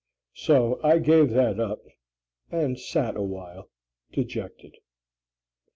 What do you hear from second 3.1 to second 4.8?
a while dejected.